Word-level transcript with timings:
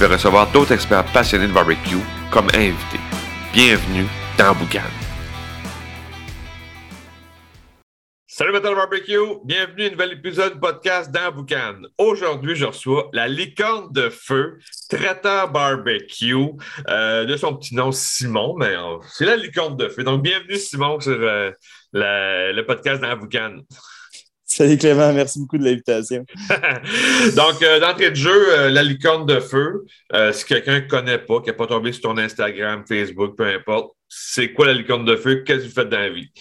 vais 0.00 0.14
recevoir 0.14 0.50
d'autres 0.50 0.72
experts 0.72 1.04
passionnés 1.12 1.46
de 1.46 1.52
barbecue 1.52 1.98
comme 2.30 2.46
invités. 2.54 3.00
Bienvenue 3.52 4.06
dans 4.38 4.54
Boucan. 4.54 4.80
Salut 8.26 8.52
Metal 8.52 8.74
Barbecue, 8.74 9.44
bienvenue 9.44 9.84
à 9.84 9.86
un 9.88 9.90
nouvel 9.90 10.12
épisode 10.12 10.54
du 10.54 10.60
podcast 10.60 11.10
dans 11.10 11.30
Boucan. 11.30 11.82
Aujourd'hui, 11.98 12.56
je 12.56 12.64
reçois 12.64 13.10
la 13.12 13.28
licorne 13.28 13.92
de 13.92 14.08
feu, 14.08 14.58
traiteur 14.88 15.52
barbecue, 15.52 16.34
euh, 16.88 17.26
de 17.26 17.36
son 17.36 17.56
petit 17.56 17.74
nom 17.74 17.92
Simon, 17.92 18.54
mais 18.56 18.74
c'est 19.12 19.26
la 19.26 19.36
licorne 19.36 19.76
de 19.76 19.90
feu. 19.90 20.02
Donc, 20.02 20.22
bienvenue 20.22 20.56
Simon 20.56 20.98
sur 21.00 21.12
euh, 21.12 21.50
le 21.92 22.62
podcast 22.62 23.02
dans 23.02 23.14
Boucan. 23.18 23.58
Salut 24.52 24.78
Clément, 24.78 25.12
merci 25.12 25.38
beaucoup 25.38 25.58
de 25.58 25.64
l'invitation. 25.64 26.26
Donc, 27.36 27.62
euh, 27.62 27.78
d'entrée 27.78 28.10
de 28.10 28.16
jeu, 28.16 28.58
euh, 28.58 28.68
la 28.68 28.82
licorne 28.82 29.24
de 29.24 29.38
feu, 29.38 29.84
euh, 30.12 30.32
si 30.32 30.44
quelqu'un 30.44 30.80
ne 30.80 30.88
connaît 30.88 31.18
pas, 31.18 31.40
qui 31.40 31.46
n'a 31.46 31.52
pas 31.52 31.68
tombé 31.68 31.92
sur 31.92 32.02
ton 32.02 32.18
Instagram, 32.18 32.82
Facebook, 32.84 33.36
peu 33.36 33.44
importe, 33.44 33.92
c'est 34.08 34.52
quoi 34.52 34.66
la 34.66 34.74
licorne 34.74 35.04
de 35.04 35.14
feu? 35.14 35.44
Qu'est-ce 35.46 35.60
que 35.60 35.68
vous 35.68 35.72
faites 35.72 35.88
dans 35.88 36.00
la 36.00 36.10
vie? 36.10 36.32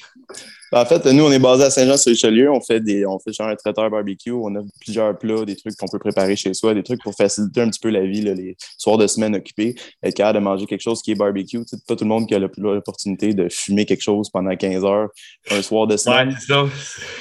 En 0.72 0.86
fait, 0.86 1.04
nous, 1.08 1.24
on 1.24 1.32
est 1.32 1.40
basé 1.40 1.64
à 1.64 1.70
Saint-Jean-sur-Richelieu. 1.72 2.52
On 2.52 2.62
fait 2.62 2.80
des, 2.80 3.04
on 3.04 3.18
fait 3.18 3.34
genre 3.34 3.48
un 3.48 3.56
traiteur 3.56 3.90
barbecue. 3.90 4.32
On 4.32 4.54
a 4.56 4.60
plusieurs 4.80 5.18
plats, 5.18 5.44
des 5.44 5.56
trucs 5.56 5.76
qu'on 5.76 5.88
peut 5.88 5.98
préparer 5.98 6.36
chez 6.36 6.54
soi, 6.54 6.76
des 6.76 6.84
trucs 6.84 7.02
pour 7.02 7.16
faciliter 7.16 7.62
un 7.62 7.70
petit 7.70 7.80
peu 7.80 7.90
la 7.90 8.02
vie, 8.06 8.22
là, 8.22 8.36
les 8.36 8.56
soirs 8.78 9.00
de 9.00 9.08
semaine 9.08 9.36
occupés, 9.36 9.74
être 10.04 10.14
capable 10.16 10.38
de 10.40 10.44
manger 10.44 10.66
quelque 10.68 10.82
chose 10.82 11.02
qui 11.02 11.12
est 11.12 11.16
barbecue. 11.16 11.58
Tu 11.60 11.66
sais, 11.66 11.78
pas 11.88 11.96
tout 11.96 12.04
le 12.04 12.10
monde 12.10 12.28
qui 12.28 12.36
a 12.36 12.40
l'opportunité 12.58 13.34
de 13.34 13.50
fumer 13.50 13.88
quelque 13.88 14.04
chose 14.04 14.30
pendant 14.30 14.56
15 14.56 14.86
heures 14.86 15.10
un 15.50 15.62
soir 15.64 15.88
de 15.88 15.94
Ouais, 15.94 15.98
semaine. 15.98 16.38
ça. 16.48 16.66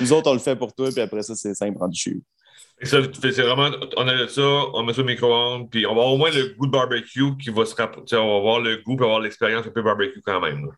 Nous 0.01 0.13
autres, 0.13 0.31
on 0.31 0.35
le 0.35 0.41
fait 0.41 0.57
pour 0.57 0.75
toi, 0.75 0.91
puis 0.93 1.01
après 1.01 1.23
ça, 1.23 1.35
c'est 1.35 1.55
simple 1.55 1.79
rendu 1.79 1.99
chez 1.99 2.17
C'est 2.83 3.43
vraiment, 3.43 3.71
on 3.97 4.07
a 4.09 4.29
ça, 4.29 4.43
on 4.75 4.83
met 4.85 4.93
ça 4.93 5.01
au 5.01 5.05
micro-ondes, 5.05 5.69
puis 5.71 5.85
on 5.87 5.95
va 5.95 6.01
avoir 6.03 6.15
au 6.15 6.17
moins 6.17 6.31
le 6.31 6.55
goût 6.57 6.67
de 6.67 6.71
barbecue 6.73 7.37
qui 7.43 7.51
va 7.51 7.65
se 7.65 7.75
rapprocher. 7.75 8.17
On 8.17 8.29
va 8.31 8.37
avoir 8.37 8.61
le 8.61 8.77
goût, 8.85 8.95
puis 8.97 9.05
avoir 9.05 9.21
l'expérience 9.21 9.67
un 9.67 9.71
peu 9.71 9.83
barbecue 9.83 10.23
quand 10.25 10.41
même. 10.41 10.67
là. 10.67 10.71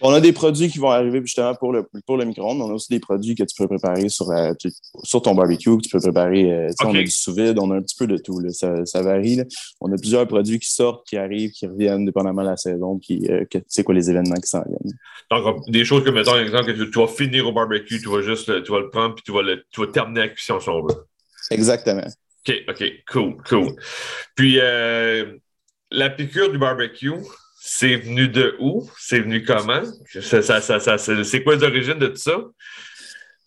On 0.00 0.12
a 0.12 0.20
des 0.20 0.32
produits 0.32 0.68
qui 0.68 0.78
vont 0.80 0.90
arriver 0.90 1.20
justement 1.20 1.54
pour 1.54 1.72
le, 1.72 1.86
pour 2.04 2.16
le 2.16 2.24
micro-ondes. 2.24 2.60
On 2.60 2.68
a 2.68 2.74
aussi 2.74 2.88
des 2.92 2.98
produits 2.98 3.36
que 3.36 3.44
tu 3.44 3.54
peux 3.56 3.68
préparer 3.68 4.08
sur, 4.08 4.26
la- 4.28 4.54
tu- 4.56 4.72
sur 5.04 5.22
ton 5.22 5.34
barbecue, 5.36 5.76
que 5.76 5.82
tu 5.82 5.88
peux 5.88 6.00
préparer. 6.00 6.52
euh, 6.52 6.68
On 6.82 6.88
a 6.88 6.92
du 7.04 7.10
sous-vide, 7.12 7.58
on 7.60 7.70
a 7.70 7.76
un 7.76 7.80
petit 7.80 7.94
peu 7.96 8.08
de 8.08 8.18
tout. 8.18 8.40
là. 8.40 8.50
Ça, 8.50 8.84
ça 8.84 9.02
varie. 9.02 9.36
là. 9.36 9.44
On 9.80 9.90
a 9.92 9.96
plusieurs 9.96 10.26
produits 10.26 10.58
qui 10.58 10.68
sortent, 10.68 11.06
qui 11.06 11.16
arrivent, 11.16 11.52
qui 11.52 11.66
reviennent 11.68 12.04
dépendamment 12.04 12.42
de 12.42 12.48
la 12.48 12.56
saison, 12.56 12.98
puis 12.98 13.24
euh, 13.30 13.44
que- 13.48 13.58
tu 13.58 13.64
sais 13.68 13.84
quoi 13.84 13.94
les 13.94 14.10
événements 14.10 14.34
qui 14.34 14.48
s'en 14.48 14.62
viennent. 14.66 14.98
Donc, 15.30 15.60
des 15.68 15.84
choses 15.84 16.02
comme, 16.04 16.14
mettons, 16.16 16.32
par 16.32 16.40
exemple, 16.40 16.66
que 16.66 16.72
tu, 16.84 16.90
tu 16.90 16.98
vas 16.98 17.06
finir 17.06 17.46
au 17.46 17.52
barbecue, 17.52 18.00
tu 18.00 18.08
vas 18.08 18.20
juste, 18.20 18.64
tu 18.64 18.72
vas 18.72 18.80
le 18.80 18.90
prendre, 18.90 19.14
puis 19.14 19.22
tu 19.24 19.32
vas, 19.32 19.42
le, 19.42 19.62
tu 19.70 19.80
vas 19.80 19.86
terminer 19.86 20.20
la 20.22 20.28
cuisson 20.28 20.58
si 20.58 20.68
on 20.68 20.82
veut. 20.82 20.94
Exactement. 21.50 22.06
OK, 22.46 22.54
OK, 22.68 22.84
cool, 23.10 23.36
cool. 23.48 23.76
Puis, 24.34 24.58
euh, 24.60 25.36
la 25.90 26.10
piqûre 26.10 26.50
du 26.50 26.58
barbecue, 26.58 27.12
c'est 27.60 27.96
venu 27.96 28.28
de 28.28 28.56
où? 28.60 28.88
C'est 28.98 29.20
venu 29.20 29.42
comment? 29.42 29.82
Ça, 30.20 30.42
ça, 30.42 30.60
ça, 30.60 30.98
c'est 30.98 31.42
quoi 31.42 31.56
les 31.56 31.62
origines 31.62 31.98
de 31.98 32.08
tout 32.08 32.16
ça? 32.16 32.36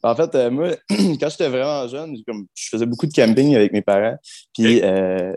En 0.03 0.15
fait, 0.15 0.33
euh, 0.35 0.51
moi, 0.51 0.75
quand 0.89 1.29
j'étais 1.29 1.49
vraiment 1.49 1.87
jeune, 1.87 2.15
comme, 2.27 2.45
je 2.55 2.69
faisais 2.69 2.85
beaucoup 2.85 3.07
de 3.07 3.13
camping 3.13 3.55
avec 3.55 3.73
mes 3.73 3.81
parents. 3.81 4.17
Puis, 4.53 4.81
euh, 4.83 5.33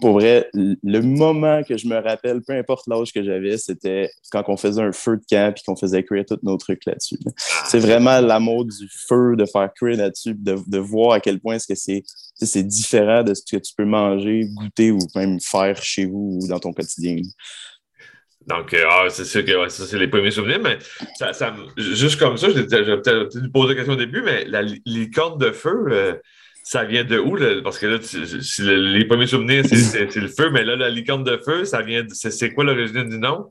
pour 0.00 0.12
vrai, 0.12 0.48
le 0.54 1.00
moment 1.00 1.62
que 1.62 1.76
je 1.76 1.86
me 1.88 1.96
rappelle, 1.96 2.42
peu 2.42 2.52
importe 2.52 2.86
l'âge 2.86 3.12
que 3.12 3.22
j'avais, 3.22 3.56
c'était 3.58 4.10
quand 4.30 4.44
on 4.48 4.56
faisait 4.56 4.82
un 4.82 4.92
feu 4.92 5.16
de 5.16 5.24
camp 5.28 5.54
puis 5.54 5.64
qu'on 5.64 5.76
faisait 5.76 6.02
cuire 6.04 6.24
tous 6.26 6.38
nos 6.42 6.56
trucs 6.56 6.84
là-dessus. 6.84 7.18
là. 7.24 7.32
C'est 7.66 7.78
vraiment 7.78 8.20
l'amour 8.20 8.64
du 8.64 8.88
feu, 9.08 9.34
de 9.36 9.44
faire 9.46 9.72
cuire 9.74 9.96
là-dessus, 9.96 10.34
de, 10.34 10.58
de 10.66 10.78
voir 10.78 11.12
à 11.12 11.20
quel 11.20 11.40
point 11.40 11.54
est-ce 11.54 11.66
que 11.66 11.74
c'est 11.74 12.02
c'est 12.44 12.62
différent 12.62 13.22
de 13.22 13.32
ce 13.32 13.42
que 13.50 13.56
tu 13.56 13.72
peux 13.76 13.84
manger, 13.84 14.44
goûter 14.52 14.90
ou 14.90 14.98
même 15.14 15.40
faire 15.40 15.82
chez 15.82 16.04
vous 16.04 16.38
ou 16.42 16.48
dans 16.48 16.58
ton 16.58 16.72
quotidien. 16.72 17.16
Donc, 18.46 18.72
euh, 18.74 18.84
ah, 18.88 19.06
c'est 19.08 19.24
sûr 19.24 19.44
que 19.44 19.50
ouais, 19.60 19.68
ça, 19.68 19.84
c'est 19.86 19.98
les 19.98 20.06
premiers 20.08 20.30
souvenirs, 20.30 20.60
mais 20.62 20.78
ça, 21.18 21.32
juste 21.76 22.18
comme 22.18 22.36
ça, 22.36 22.48
je 22.50 22.60
peut-être 22.62 23.40
dû 23.40 23.50
poser 23.50 23.70
la 23.70 23.74
question 23.74 23.94
au 23.94 23.96
début, 23.96 24.22
mais 24.22 24.44
la 24.44 24.62
li- 24.62 24.80
licorne 24.86 25.38
de 25.38 25.50
feu, 25.50 25.86
euh, 25.90 26.14
ça 26.62 26.84
vient 26.84 27.02
de 27.04 27.18
où? 27.18 27.34
là? 27.36 27.60
Parce 27.64 27.78
que 27.78 27.86
là, 27.86 27.98
tu- 27.98 28.42
si 28.42 28.62
le- 28.62 28.76
les 28.92 29.04
premiers 29.04 29.26
souvenirs, 29.26 29.64
c'est- 29.66 30.14
le 30.14 30.28
feu, 30.28 30.50
mais 30.50 30.64
là, 30.64 30.76
la 30.76 30.90
licorne 30.90 31.24
de 31.24 31.40
feu, 31.44 31.64
ça 31.64 31.82
vient 31.82 32.04
de- 32.04 32.12
c'est 32.12 32.52
quoi 32.52 32.62
l'origine 32.64 33.08
du 33.08 33.18
nom? 33.18 33.46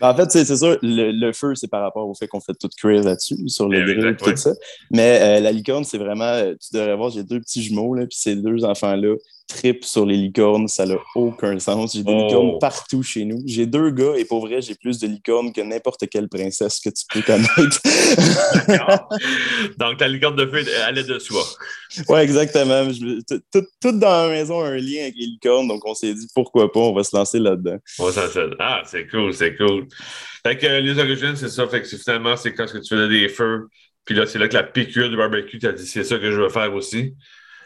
Ben, 0.00 0.08
En 0.08 0.16
fait, 0.16 0.28
c'est 0.32 0.44
c'est 0.44 0.56
sûr, 0.56 0.76
le, 0.82 1.12
le 1.12 1.32
feu, 1.32 1.54
c'est 1.54 1.68
par 1.70 1.82
rapport 1.82 2.08
au 2.08 2.14
fait 2.14 2.26
qu'on 2.26 2.40
fait 2.40 2.54
tout 2.60 2.68
cuire 2.76 3.04
là-dessus, 3.04 3.36
sur 3.46 3.68
le 3.68 3.78
Eh 3.78 3.84
grill 3.84 4.06
et 4.08 4.16
tout 4.16 4.36
ça. 4.36 4.52
Mais 4.90 5.20
euh, 5.22 5.40
la 5.40 5.52
licorne, 5.52 5.84
c'est 5.84 5.98
vraiment, 5.98 6.24
euh, 6.24 6.54
tu 6.54 6.76
devrais 6.76 6.96
voir, 6.96 7.10
j'ai 7.10 7.22
deux 7.22 7.38
petits 7.38 7.62
jumeaux, 7.62 7.94
là, 7.94 8.06
puis 8.06 8.18
ces 8.18 8.34
deux 8.34 8.64
enfants-là 8.64 9.14
tripent 9.48 9.84
sur 9.84 10.06
les 10.06 10.16
licornes, 10.16 10.68
ça 10.68 10.86
n'a 10.86 10.96
aucun 11.14 11.58
sens. 11.58 11.94
J'ai 11.94 12.02
des 12.02 12.12
Oh. 12.12 12.26
licornes 12.26 12.58
partout 12.58 13.02
chez 13.02 13.24
nous. 13.24 13.42
J'ai 13.46 13.66
deux 13.66 13.90
gars, 13.90 14.14
et 14.16 14.24
pour 14.24 14.46
vrai, 14.46 14.62
j'ai 14.62 14.74
plus 14.74 14.98
de 14.98 15.06
licornes 15.06 15.52
que 15.52 15.60
n'importe 15.60 16.08
quelle 16.08 16.28
princesse 16.28 16.80
que 16.80 16.90
tu 16.90 17.04
peux 17.12 17.22
connaître. 17.22 17.80
Donc, 19.78 20.00
la 20.00 20.08
licorne 20.08 20.36
de 20.36 20.46
feu, 20.46 20.64
elle 20.88 20.98
est 20.98 21.04
de 21.08 21.18
soi. 21.18 21.42
ouais, 22.08 22.24
exactement. 22.24 22.90
Je 22.90 23.20
tout, 23.80 23.92
dans 23.92 24.26
la 24.26 24.28
maison 24.28 24.60
a 24.60 24.68
un 24.68 24.76
lien 24.76 25.02
avec 25.02 25.14
les 25.16 25.26
licornes, 25.26 25.68
donc 25.68 25.86
on 25.86 25.94
s'est 25.94 26.14
dit, 26.14 26.26
pourquoi 26.34 26.70
pas, 26.72 26.80
on 26.80 26.94
va 26.94 27.04
se 27.04 27.14
lancer 27.16 27.38
là-dedans. 27.38 27.78
On 27.98 28.10
sait. 28.10 28.20
Ah, 28.58 28.82
c'est 28.86 29.06
cool, 29.08 29.32
c'est 29.34 29.56
cool. 29.56 29.86
Fait 30.46 30.56
que 30.56 30.66
euh, 30.66 30.80
les 30.80 30.98
origines, 30.98 31.36
c'est 31.36 31.48
ça. 31.48 31.66
Fait 31.68 31.80
que 31.82 31.86
c'est- 31.88 31.98
finalement, 32.02 32.36
c'est 32.36 32.52
quand 32.54 32.66
que 32.66 32.78
tu 32.78 32.94
faisais 32.94 33.08
des 33.08 33.28
feux. 33.28 33.68
Puis 34.04 34.14
là, 34.16 34.26
c'est 34.26 34.38
là 34.38 34.48
que 34.48 34.54
la 34.54 34.64
piqûre 34.64 35.08
du 35.08 35.16
barbecue, 35.16 35.58
tu 35.58 35.66
as 35.66 35.72
dit, 35.72 35.86
c'est 35.86 36.02
ça 36.04 36.18
que 36.18 36.30
je 36.32 36.40
veux 36.40 36.48
faire 36.48 36.72
aussi. 36.74 37.14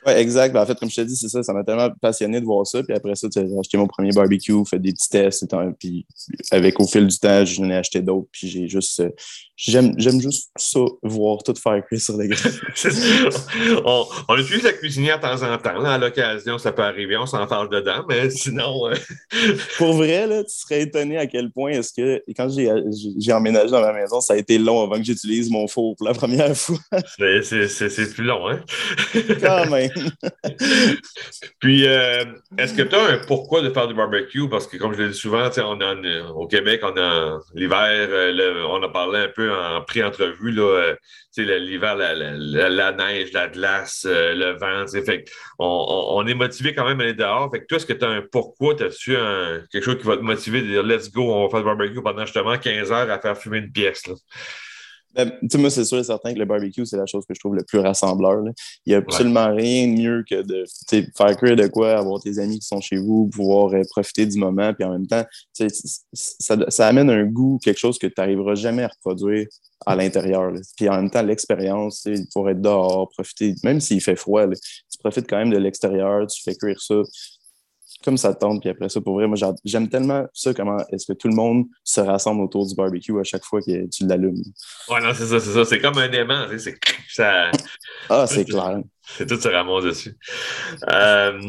Oui, 0.07 0.13
exact. 0.13 0.53
Ben, 0.53 0.63
en 0.63 0.67
fait, 0.67 0.79
comme 0.79 0.91
je 0.91 0.97
te 0.97 1.01
dis, 1.03 1.17
c'est 1.17 1.29
ça. 1.29 1.43
Ça 1.43 1.53
m'a 1.53 1.65
tellement 1.65 1.89
passionné 2.01 2.41
de 2.41 2.45
voir 2.47 2.67
ça. 2.67 2.83
Puis 2.83 2.95
après 2.97 3.15
ça, 3.15 3.29
j'ai 3.35 3.41
acheté 3.59 3.77
mon 3.77 3.87
premier 3.87 4.11
barbecue, 4.13 4.53
fait 4.69 4.79
des 4.79 4.93
petits 4.93 5.09
tests. 5.09 5.47
Puis 5.79 6.07
avec 6.51 6.79
au 6.81 6.87
fil 6.87 7.07
du 7.07 7.19
temps, 7.19 7.45
j'en 7.45 7.69
ai 7.71 7.77
acheté 7.77 8.01
d'autres. 8.01 8.29
Puis 8.33 8.49
j'ai 8.49 8.69
juste. 8.69 9.01
euh, 9.01 9.11
J'aime 9.59 9.95
j'aime 9.97 10.21
juste 10.21 10.51
ça, 10.59 10.81
voir 11.03 11.43
tout 11.43 11.55
faire 11.55 11.83
cuire 11.87 11.99
sur 11.99 12.19
le 12.19 12.27
grill. 12.27 12.53
C'est 12.75 12.91
ça. 12.91 13.09
on, 13.87 14.05
on 14.29 14.37
utilise 14.37 14.63
la 14.65 14.75
cuisinière 14.75 15.17
de 15.17 15.23
temps 15.23 15.43
en 15.51 15.57
temps. 15.57 15.81
là. 15.81 15.95
À 15.95 15.99
l'occasion, 15.99 16.59
ça 16.59 16.73
peut 16.73 16.83
arriver, 16.83 17.17
on 17.17 17.25
s'en 17.25 17.47
parle 17.47 17.71
dedans, 17.71 18.05
mais 18.07 18.29
sinon, 18.43 18.87
euh, 18.91 18.95
Pour 19.79 19.95
vrai, 19.95 20.27
là, 20.27 20.45
tu 20.45 20.55
serais 20.55 20.83
étonné 20.83 21.17
à 21.17 21.27
quel 21.27 21.51
point 21.51 21.71
est-ce 21.71 21.91
que 21.95 22.23
quand 22.37 22.51
j'ai 22.51 22.67
j'ai- 22.93 23.15
j'ai 23.19 23.33
emménagé 23.33 23.71
dans 23.71 23.81
ma 23.81 23.95
maison, 23.95 24.21
ça 24.21 24.35
a 24.35 24.37
été 24.37 24.59
long 24.59 24.83
avant 24.83 24.97
que 24.99 25.05
j'utilise 25.05 25.49
mon 25.51 25.67
four 25.67 25.97
pour 25.97 26.07
la 26.07 26.13
première 26.13 26.55
fois. 26.55 26.77
c'est- 27.17 27.41
c'est 27.43 27.69
c'est- 27.69 27.89
c'est 27.89 28.13
plus 28.13 28.25
long. 28.25 28.47
Hein? 28.51 28.61
Quand 29.41 29.71
même. 29.71 29.91
Puis, 31.61 31.87
euh, 31.87 32.25
est-ce 32.59 32.75
que 32.75 32.83
tu 32.83 32.95
as 32.95 33.03
un 33.03 33.19
pourquoi 33.27 33.63
de 33.63 33.71
faire 33.71 33.89
du 33.89 33.95
barbecue? 33.95 34.49
Parce 34.49 34.67
que, 34.67 34.77
comme 34.77 34.95
je 34.95 35.03
l'ai 35.03 35.09
dit 35.11 35.19
souvent, 35.19 35.49
tu 35.51 35.61
on 35.61 35.81
une- 35.81 36.27
au 36.35 36.47
Québec, 36.47 36.81
on 36.83 36.97
a 36.97 37.39
l'hiver, 37.55 37.79
euh, 38.11 38.33
le- 38.33 38.65
on 38.67 38.83
a 38.83 38.89
parlé 38.89 39.21
un 39.21 39.29
peu 39.29 39.53
en 39.53 39.83
pré-entrevue, 39.83 40.59
euh, 40.59 40.95
tu 41.35 41.45
le- 41.45 41.59
l'hiver, 41.59 41.97
la, 41.97 42.15
la- 42.15 42.93
neige, 42.93 43.33
la 43.33 43.49
glace, 43.49 44.07
euh, 44.09 44.35
le 44.35 44.59
vent, 44.59 44.85
tu 44.91 45.03
fait 45.05 45.25
on, 45.59 46.25
est 46.27 46.35
motivé 46.35 46.75
quand 46.75 46.87
même 46.87 47.01
à 47.01 47.05
aller 47.05 47.15
dehors. 47.15 47.51
Fait 47.51 47.61
que 47.61 47.67
toi, 47.67 47.77
est-ce 47.77 47.87
que 47.87 47.93
tu 47.93 48.05
as 48.05 48.09
un 48.09 48.23
pourquoi? 48.31 48.75
As-tu 48.83 49.17
un, 49.17 49.63
quelque 49.71 49.85
chose 49.85 49.99
qui 49.99 50.07
va 50.07 50.17
te 50.17 50.23
motiver 50.23 50.63
de 50.63 50.67
dire 50.67 50.83
let's 50.83 51.11
go, 51.11 51.33
on 51.33 51.45
va 51.45 51.51
faire 51.51 51.61
du 51.61 51.65
barbecue 51.67 52.03
pendant 52.03 52.25
justement 52.25 52.57
15 52.59 52.93
heures 52.93 53.11
à 53.11 53.19
faire 53.21 53.37
fumer 53.37 53.59
une 53.59 53.73
pièce? 53.73 54.07
Là? 54.07 54.15
Ben, 55.17 55.33
moi, 55.55 55.71
c'est 55.71 55.85
sûr 55.85 55.99
et 55.99 56.05
certain 56.05 56.35
que 56.35 56.39
le 56.39 56.45
barbecue, 56.45 56.85
c'est 56.85 56.97
la 56.97 57.07
chose 57.07 57.25
que 57.27 57.35
je 57.35 57.41
trouve 57.41 57.55
le 57.55 57.65
plus 57.65 57.79
rassembleur. 57.79 58.43
là. 58.43 58.53
Il 58.85 58.91
n'y 58.91 58.95
a 58.95 58.99
absolument 58.99 59.55
rien 59.55 59.89
de 59.89 59.93
mieux 59.93 60.25
que 60.29 60.43
de 60.43 60.65
faire 61.17 61.37
cuire 61.37 61.57
de 61.57 61.67
quoi, 61.69 61.99
avoir 61.99 62.21
tes 62.21 62.39
amis 62.39 62.61
qui 62.61 62.67
sont 62.67 62.81
chez 62.81 62.97
vous, 62.97 63.29
pouvoir 63.29 63.73
euh, 63.73 63.83
profiter 63.89 64.27
du 64.27 64.39
moment, 64.39 64.75
puis 64.75 64.85
en 64.85 64.93
même 64.93 65.07
temps, 65.07 65.25
ça, 65.55 66.57
ça 66.69 66.87
amène 66.87 67.09
un 67.09 67.25
goût, 67.25 67.59
quelque 67.63 67.79
chose 67.79 67.99
que 67.99 68.07
tu 68.07 68.15
n'arriveras 68.19 68.55
jamais 68.55 68.83
à 68.83 68.89
reproduire 68.89 69.47
à 69.87 69.97
l'intérieur. 69.97 70.53
Puis 70.77 70.89
en 70.89 70.97
même 70.97 71.11
temps, 71.11 71.23
l'expérience, 71.23 72.07
pour 72.33 72.49
être 72.51 72.61
dehors, 72.61 73.09
profiter, 73.11 73.55
même 73.65 73.81
s'il 73.81 74.01
fait 74.01 74.17
froid, 74.17 74.47
là, 74.47 74.55
tu 74.55 74.99
profites 74.99 75.29
quand 75.29 75.39
même 75.39 75.51
de 75.51 75.59
l'extérieur, 75.59 76.27
tu 76.27 76.43
fais 76.43 76.55
cuire 76.55 76.81
ça 76.81 77.03
comme 78.07 78.17
ça 78.17 78.33
tombe, 78.33 78.61
puis 78.61 78.71
après 78.71 78.89
ça, 78.89 79.01
pour 79.01 79.15
vrai, 79.15 79.27
moi, 79.27 79.37
j'aime 79.65 79.89
tellement 79.89 80.27
ça, 80.33 80.55
comment 80.55 80.79
est-ce 80.93 81.07
que 81.07 81.13
tout 81.13 81.27
le 81.27 81.35
monde 81.35 81.65
se 81.83 82.01
rassemble 82.01 82.41
autour 82.41 82.65
du 82.65 82.75
barbecue 82.77 83.19
à 83.19 83.25
chaque 83.25 83.45
fois 83.45 83.61
que 83.61 83.89
tu 83.89 84.07
l'allumes. 84.07 84.43
Ouais, 84.89 85.01
non, 85.03 85.13
c'est 85.13 85.27
ça, 85.27 85.41
c'est 85.41 85.53
ça. 85.53 85.65
C'est 85.65 85.81
comme 85.81 85.99
un 85.99 86.11
aimant, 86.13 86.47
c'est 86.57 86.79
ça. 87.09 87.51
Ah, 88.09 88.25
c'est 88.29 88.45
clair. 88.45 88.81
C'est 89.07 89.27
tout 89.29 89.41
se 89.41 89.49
ramasse 89.49 89.85
dessus. 89.85 90.17
Euh, 90.91 91.41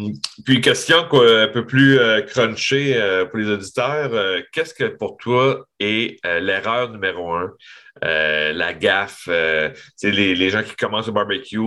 puis, 0.45 0.61
question 0.61 0.99
un 0.99 1.47
peu 1.47 1.65
plus 1.65 1.99
euh, 1.99 2.21
crunchée 2.21 2.95
euh, 2.95 3.25
pour 3.25 3.39
les 3.39 3.49
auditeurs. 3.49 4.11
Qu'est-ce 4.51 4.73
que 4.73 4.85
pour 4.85 5.17
toi 5.17 5.65
est 5.79 6.23
l'erreur 6.23 6.91
numéro 6.91 7.33
un? 7.33 7.51
la 7.99 8.73
gaffe, 8.73 9.25
les, 9.27 10.35
les, 10.35 10.49
gens 10.51 10.61
qui 10.61 10.75
commencent 10.75 11.07
au 11.07 11.11
barbecue, 11.11 11.57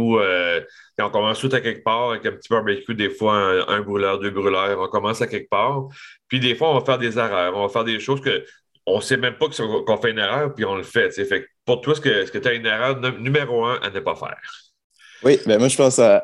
quand 0.96 1.08
on 1.08 1.10
commence 1.10 1.40
tout 1.40 1.50
à 1.50 1.60
quelque 1.60 1.82
part 1.82 2.10
avec 2.10 2.24
un 2.24 2.30
petit 2.30 2.48
barbecue, 2.48 2.94
des 2.94 3.10
fois 3.10 3.34
un, 3.68 3.80
brûleur, 3.80 4.20
deux 4.20 4.30
brûleurs, 4.30 4.78
on 4.78 4.86
commence 4.86 5.20
à 5.20 5.26
quelque 5.26 5.48
part. 5.48 5.88
Puis 6.28 6.38
des 6.38 6.54
fois, 6.54 6.70
on 6.70 6.78
va 6.78 6.84
faire 6.84 6.98
des 6.98 7.18
erreurs, 7.18 7.56
on 7.56 7.66
va 7.66 7.68
faire 7.68 7.82
des 7.82 7.98
choses 7.98 8.20
que 8.20 8.44
on 8.86 8.98
ne 8.98 9.02
sait 9.02 9.16
même 9.16 9.38
pas 9.38 9.46
qu'on 9.48 9.96
fait 9.96 10.12
une 10.12 10.20
erreur, 10.20 10.54
puis 10.54 10.64
on 10.64 10.76
le 10.76 10.84
fait. 10.84 11.10
Fait 11.10 11.48
pour 11.64 11.80
toi, 11.80 11.94
est-ce 11.94 12.30
que 12.30 12.38
tu 12.38 12.46
as 12.46 12.52
une 12.54 12.66
erreur 12.66 13.00
numéro 13.18 13.64
un 13.64 13.80
à 13.82 13.90
ne 13.90 13.98
pas 13.98 14.14
faire? 14.14 14.69
Oui, 15.22 15.38
ben 15.46 15.58
moi, 15.58 15.68
je 15.68 15.76
pense 15.76 15.98
à. 15.98 16.22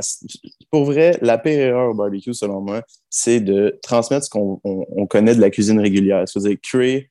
Pour 0.71 0.85
vrai, 0.85 1.19
la 1.21 1.39
pire 1.39 1.59
erreur 1.59 1.91
au 1.91 1.95
barbecue, 1.95 2.35
selon 2.35 2.61
moi, 2.61 2.83
c'est 3.11 3.41
de 3.41 3.79
transmettre 3.83 4.27
ce 4.27 4.31
qu'on 4.31 4.61
connaît 5.09 5.35
de 5.35 5.41
la 5.41 5.51
cuisine 5.51 5.81
régulière. 5.81 6.25
C'est-à-dire 6.27 6.57
créer 6.63 7.11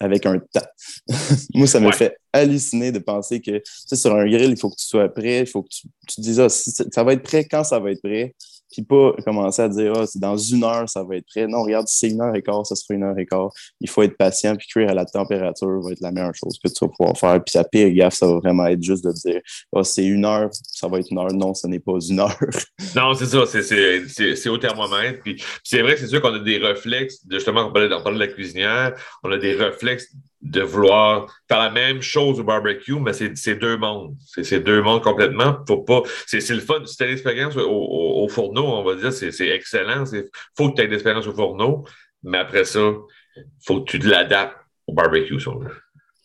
avec 0.00 0.24
un 0.26 0.38
temps. 0.38 0.66
moi, 1.54 1.66
ça 1.66 1.80
me 1.80 1.92
fait 1.92 2.16
halluciner 2.32 2.92
de 2.92 2.98
penser 2.98 3.40
que 3.40 3.62
sur 3.64 4.14
un 4.14 4.26
grill, 4.26 4.50
il 4.50 4.58
faut 4.58 4.70
que 4.70 4.76
tu 4.76 4.86
sois 4.86 5.08
prêt, 5.08 5.40
il 5.40 5.46
faut 5.46 5.62
que 5.62 5.68
tu, 5.68 5.88
tu 6.06 6.20
dises 6.20 6.40
ah, 6.40 6.48
ça 6.48 7.04
va 7.04 7.12
être 7.12 7.22
prêt 7.22 7.44
quand 7.44 7.64
ça 7.64 7.78
va 7.78 7.90
être 7.90 8.02
prêt 8.02 8.34
puis 8.70 8.82
pas 8.82 9.14
commencer 9.24 9.62
à 9.62 9.68
dire, 9.68 9.92
ah, 9.96 10.06
c'est 10.06 10.18
dans 10.18 10.36
une 10.36 10.64
heure, 10.64 10.88
ça 10.88 11.02
va 11.02 11.16
être 11.16 11.26
prêt. 11.26 11.46
Non, 11.46 11.62
regarde, 11.62 11.86
c'est 11.88 12.08
une 12.08 12.20
heure 12.20 12.34
et 12.34 12.42
quart, 12.42 12.66
ça 12.66 12.74
sera 12.74 12.94
une 12.94 13.02
heure 13.02 13.18
et 13.18 13.26
quart. 13.26 13.50
Il 13.80 13.88
faut 13.88 14.02
être 14.02 14.16
patient, 14.16 14.56
puis 14.56 14.66
cuire 14.66 14.90
à 14.90 14.94
la 14.94 15.04
température 15.04 15.80
va 15.80 15.92
être 15.92 16.00
la 16.00 16.12
meilleure 16.12 16.34
chose 16.34 16.58
que 16.62 16.68
tu 16.68 16.84
vas 16.84 16.88
pouvoir 16.88 17.16
faire. 17.16 17.42
Puis 17.42 17.52
la 17.56 17.64
pire 17.64 17.90
gaffe, 17.90 18.14
ça 18.14 18.26
va 18.26 18.34
vraiment 18.34 18.66
être 18.66 18.82
juste 18.82 19.04
de 19.04 19.12
dire, 19.12 19.40
ah, 19.74 19.84
c'est 19.84 20.04
une 20.04 20.24
heure, 20.24 20.48
ça 20.52 20.88
va 20.88 20.98
être 21.00 21.10
une 21.10 21.18
heure. 21.18 21.32
Non, 21.32 21.54
ce 21.54 21.66
n'est 21.66 21.80
pas 21.80 21.98
une 22.08 22.20
heure. 22.20 22.38
non, 22.96 23.14
c'est 23.14 23.26
ça, 23.26 23.44
c'est 23.46 24.48
au 24.48 24.58
thermomètre. 24.58 25.20
Puis, 25.22 25.42
c'est 25.62 25.82
vrai 25.82 25.96
c'est 25.96 26.06
sûr 26.06 26.20
qu'on 26.20 26.34
a 26.34 26.38
des 26.38 26.58
réflexes, 26.58 27.20
justement, 27.30 27.68
on 27.68 27.72
parlait, 27.72 27.92
on 27.92 28.02
parlait 28.02 28.18
de 28.18 28.24
la 28.24 28.32
cuisinière, 28.32 28.94
on 29.22 29.30
a 29.32 29.38
des 29.38 29.54
réflexes 29.54 30.14
de 30.40 30.62
vouloir 30.62 31.26
faire 31.48 31.58
la 31.58 31.70
même 31.70 32.00
chose 32.00 32.38
au 32.38 32.44
barbecue, 32.44 32.98
mais 33.00 33.12
c'est 33.12 33.56
deux 33.56 33.76
mondes. 33.76 34.16
C'est 34.42 34.60
deux 34.60 34.82
mondes 34.82 35.02
complètement. 35.02 35.58
Faut 35.66 35.78
pas. 35.78 36.02
C'est 36.26 36.48
le 36.50 36.60
fun. 36.60 36.84
Si 36.86 36.96
tu 36.96 37.02
as 37.02 37.06
l'expérience 37.06 37.56
au, 37.56 38.28
fourneau, 38.28 38.64
on 38.64 38.84
va 38.84 38.94
dire, 38.94 39.12
c'est 39.12 39.48
excellent. 39.48 40.04
Il 40.12 40.24
faut 40.56 40.70
que 40.70 40.76
tu 40.76 40.82
aies 40.82 40.86
l'expérience 40.86 41.26
au 41.26 41.34
fourneau, 41.34 41.84
mais 42.22 42.38
après 42.38 42.64
ça, 42.64 42.92
il 43.36 43.44
faut 43.64 43.80
que 43.80 43.90
tu 43.90 43.98
l'adaptes 43.98 44.56
au 44.86 44.92
barbecue, 44.92 45.40
si 45.40 45.48
on 45.48 45.58
veut. 45.58 45.74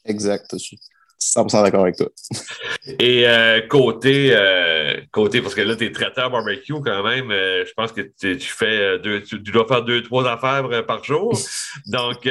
Exact. 0.06 0.46
Je 0.54 0.58
suis 0.58 0.80
100% 1.20 1.64
d'accord 1.64 1.82
avec 1.82 1.96
toi. 1.96 2.10
Et 3.00 3.28
euh, 3.28 3.62
côté, 3.68 4.30
euh, 4.32 5.00
côté, 5.12 5.42
parce 5.42 5.56
que 5.56 5.62
là, 5.62 5.76
tu 5.76 5.86
es 5.86 5.92
traiteur 5.92 6.30
barbecue 6.30 6.74
quand 6.74 7.04
même, 7.04 7.32
euh, 7.32 7.66
je 7.66 7.74
pense 7.74 7.92
que 7.92 8.02
tu, 8.02 8.40
fais 8.40 9.00
deux, 9.00 9.22
tu, 9.24 9.40
dois 9.40 9.66
faire 9.68 9.84
deux, 9.84 10.04
trois 10.04 10.28
affaires 10.28 10.86
par 10.86 11.04
jour. 11.04 11.38
Donc, 11.88 12.30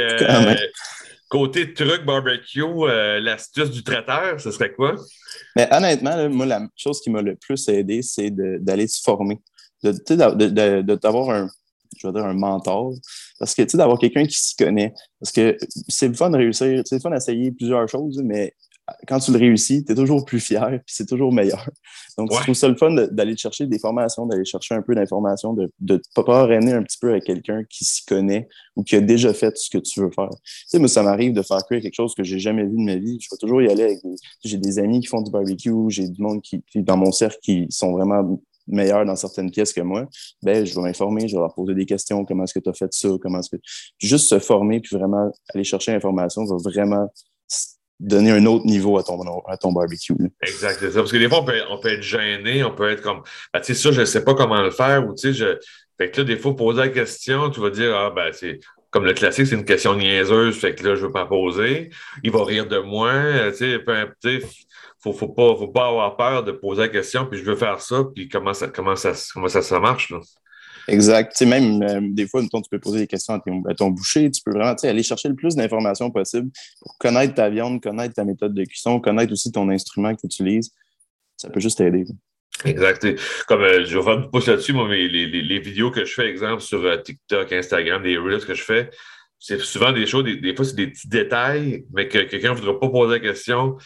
Côté 1.32 1.72
truc 1.72 2.04
barbecue, 2.04 2.60
euh, 2.60 3.18
l'astuce 3.18 3.70
du 3.70 3.82
traiteur, 3.82 4.38
ce 4.38 4.50
serait 4.50 4.70
quoi? 4.70 4.96
Mais 5.56 5.66
honnêtement, 5.72 6.28
moi, 6.28 6.44
la 6.44 6.60
chose 6.76 7.00
qui 7.00 7.08
m'a 7.08 7.22
le 7.22 7.36
plus 7.36 7.70
aidé, 7.70 8.02
c'est 8.02 8.30
d'aller 8.30 8.86
se 8.86 9.00
former. 9.00 9.40
De, 9.82 10.94
t'avoir 10.94 11.30
un, 11.30 11.48
je 11.96 12.06
dire, 12.06 12.26
un 12.26 12.34
mentor. 12.34 12.92
Parce 13.38 13.54
que, 13.54 13.62
tu 13.62 13.78
d'avoir 13.78 13.98
quelqu'un 13.98 14.26
qui 14.26 14.36
s'y 14.38 14.54
connaît. 14.56 14.92
Parce 15.18 15.32
que 15.32 15.56
c'est 15.88 16.08
le 16.08 16.12
fun 16.12 16.28
de 16.28 16.36
réussir, 16.36 16.82
c'est 16.84 16.96
le 16.96 17.00
fun 17.00 17.08
d'essayer 17.08 17.50
plusieurs 17.50 17.88
choses, 17.88 18.20
mais 18.22 18.52
quand 19.06 19.18
tu 19.20 19.32
le 19.32 19.38
réussis, 19.38 19.84
tu 19.84 19.92
es 19.92 19.94
toujours 19.94 20.24
plus 20.24 20.40
fier, 20.40 20.68
puis 20.68 20.94
c'est 20.94 21.06
toujours 21.06 21.32
meilleur. 21.32 21.68
Donc, 22.18 22.32
je 22.32 22.42
trouve 22.42 22.54
ça 22.54 22.68
le 22.68 22.76
fun 22.76 22.90
d'aller 22.90 23.36
chercher 23.36 23.66
des 23.66 23.78
formations, 23.78 24.26
d'aller 24.26 24.44
chercher 24.44 24.74
un 24.74 24.82
peu 24.82 24.94
d'informations, 24.94 25.54
de 25.54 25.70
ne 25.80 25.98
pas 26.14 26.24
parrainer 26.24 26.72
un 26.72 26.82
petit 26.82 26.98
peu 27.00 27.10
avec 27.10 27.24
quelqu'un 27.24 27.62
qui 27.68 27.84
s'y 27.84 28.04
connaît 28.04 28.48
ou 28.76 28.82
qui 28.82 28.96
a 28.96 29.00
déjà 29.00 29.32
fait 29.32 29.56
ce 29.56 29.70
que 29.70 29.78
tu 29.78 30.00
veux 30.00 30.10
faire. 30.10 30.28
Tu 30.30 30.64
sais, 30.66 30.78
moi, 30.78 30.88
ça 30.88 31.02
m'arrive 31.02 31.32
de 31.32 31.42
faire 31.42 31.64
quelque 31.68 31.94
chose 31.94 32.14
que 32.14 32.24
j'ai 32.24 32.38
jamais 32.38 32.64
vu 32.64 32.76
de 32.76 32.84
ma 32.84 32.96
vie. 32.96 33.18
Je 33.20 33.28
vais 33.30 33.38
toujours 33.38 33.62
y 33.62 33.70
aller 33.70 33.84
avec 33.84 33.98
J'ai 34.44 34.58
des 34.58 34.78
amis 34.78 35.00
qui 35.00 35.06
font 35.06 35.22
du 35.22 35.30
barbecue, 35.30 35.70
j'ai 35.88 36.08
du 36.08 36.20
monde 36.20 36.42
qui, 36.42 36.62
dans 36.74 36.96
mon 36.96 37.12
cercle, 37.12 37.38
qui 37.42 37.66
sont 37.70 37.92
vraiment 37.92 38.40
meilleurs 38.66 39.04
dans 39.04 39.16
certaines 39.16 39.50
pièces 39.50 39.72
que 39.72 39.80
moi, 39.80 40.06
ben, 40.42 40.64
je 40.64 40.74
vais 40.74 40.82
m'informer, 40.82 41.26
je 41.26 41.34
vais 41.34 41.40
leur 41.40 41.54
poser 41.54 41.74
des 41.74 41.86
questions, 41.86 42.24
comment 42.24 42.44
est-ce 42.44 42.54
que 42.54 42.60
tu 42.60 42.70
as 42.70 42.74
fait 42.74 42.92
ça, 42.92 43.08
comment 43.20 43.40
est-ce 43.40 43.50
que... 43.50 43.60
Juste 43.98 44.28
se 44.28 44.38
former, 44.38 44.80
puis 44.80 44.96
vraiment 44.96 45.30
aller 45.52 45.64
chercher 45.64 45.92
l'information 45.92 46.44
va 46.44 46.56
vraiment 46.56 47.08
donner 48.02 48.32
un 48.32 48.44
autre 48.46 48.66
niveau 48.66 48.98
à 48.98 49.02
ton, 49.02 49.18
à 49.46 49.56
ton 49.56 49.72
barbecue. 49.72 50.14
Exact, 50.42 50.76
c'est 50.80 50.90
ça. 50.90 50.98
Parce 50.98 51.12
que 51.12 51.16
des 51.16 51.28
fois, 51.28 51.40
on 51.40 51.44
peut, 51.44 51.60
on 51.70 51.78
peut, 51.78 51.88
être 51.88 52.02
gêné, 52.02 52.64
on 52.64 52.74
peut 52.74 52.90
être 52.90 53.00
comme, 53.00 53.22
ben, 53.54 53.60
tu 53.60 53.66
sais, 53.66 53.74
ça, 53.74 53.92
je 53.92 54.00
ne 54.00 54.04
sais 54.04 54.24
pas 54.24 54.34
comment 54.34 54.60
le 54.60 54.70
faire, 54.70 55.06
ou 55.06 55.14
je. 55.16 55.58
Fait 55.98 56.10
que 56.10 56.20
là, 56.20 56.24
des 56.26 56.36
fois, 56.36 56.56
poser 56.56 56.80
la 56.80 56.88
question, 56.88 57.48
tu 57.50 57.60
vas 57.60 57.70
dire, 57.70 57.94
ah, 57.96 58.12
ben, 58.14 58.32
c'est. 58.32 58.60
Comme 58.90 59.06
le 59.06 59.14
classique, 59.14 59.46
c'est 59.46 59.54
une 59.54 59.64
question 59.64 59.96
niaiseuse, 59.96 60.58
fait 60.58 60.74
que 60.74 60.86
là, 60.86 60.94
je 60.96 61.00
ne 61.00 61.06
veux 61.06 61.12
pas 61.12 61.24
poser. 61.24 61.88
Il 62.22 62.30
va 62.30 62.44
rire 62.44 62.66
de 62.66 62.76
moi. 62.76 63.50
Tu 63.56 63.56
sais, 63.56 64.40
faut, 65.02 65.14
faut, 65.14 65.28
pas, 65.28 65.56
faut 65.56 65.68
pas 65.68 65.88
avoir 65.88 66.16
peur 66.16 66.44
de 66.44 66.52
poser 66.52 66.82
la 66.82 66.88
question, 66.88 67.24
puis 67.24 67.38
je 67.38 67.44
veux 67.44 67.56
faire 67.56 67.80
ça, 67.80 68.04
puis 68.14 68.28
comment 68.28 68.52
ça, 68.52 68.68
comment 68.68 68.94
ça, 68.94 69.12
comment 69.32 69.48
ça, 69.48 69.62
ça 69.62 69.80
marche, 69.80 70.10
là. 70.10 70.20
Exact. 70.88 71.40
Même 71.42 71.82
euh, 71.82 72.00
des 72.02 72.26
fois, 72.26 72.42
tu 72.42 72.48
peux 72.70 72.78
poser 72.78 73.00
des 73.00 73.06
questions 73.06 73.34
à 73.34 73.74
ton, 73.74 73.90
boucher. 73.90 74.30
Tu 74.30 74.42
peux 74.42 74.52
vraiment 74.52 74.74
aller 74.74 75.02
chercher 75.02 75.28
le 75.28 75.34
plus 75.34 75.54
d'informations 75.54 76.10
possible 76.10 76.50
pour 76.80 76.96
connaître 76.98 77.34
ta 77.34 77.48
viande, 77.50 77.82
connaître 77.82 78.14
ta 78.14 78.24
méthode 78.24 78.54
de 78.54 78.64
cuisson, 78.64 79.00
connaître 79.00 79.32
aussi 79.32 79.52
ton 79.52 79.68
instrument 79.68 80.14
que 80.14 80.20
tu 80.20 80.26
utilises. 80.26 80.72
Ça 81.36 81.50
peut 81.50 81.60
juste 81.60 81.78
t'aider. 81.78 82.04
Exact. 82.64 83.06
Comme 83.46 83.62
euh, 83.62 83.84
je 83.84 83.98
vais 83.98 84.04
faire 84.04 84.30
pouce 84.30 84.46
là-dessus, 84.46 84.72
moi, 84.72 84.88
les, 84.88 85.08
les, 85.08 85.58
vidéos 85.58 85.90
que 85.90 86.04
je 86.04 86.12
fais, 86.12 86.28
exemple, 86.28 86.62
sur 86.62 86.84
euh, 86.84 86.96
TikTok, 86.98 87.52
Instagram, 87.52 88.02
les 88.02 88.18
Reels 88.18 88.44
que 88.44 88.54
je 88.54 88.62
fais, 88.62 88.90
c'est 89.38 89.58
souvent 89.58 89.90
des 89.90 90.06
choses, 90.06 90.24
des, 90.24 90.54
fois, 90.54 90.64
c'est 90.64 90.76
des 90.76 90.86
petits 90.86 91.08
détails, 91.08 91.84
mais 91.92 92.06
que 92.06 92.18
quelqu'un 92.18 92.50
ne 92.50 92.58
voudra 92.58 92.78
pas 92.78 92.88
poser 92.88 93.14
la 93.14 93.20
question. 93.20 93.76